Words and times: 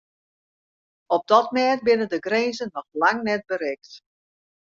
Op 1.17 1.23
dat 1.31 1.47
mêd 1.57 1.79
binne 1.87 2.07
de 2.13 2.19
grinzen 2.25 2.69
noch 2.77 2.89
lang 3.01 3.19
net 3.29 3.43
berikt. 3.51 3.91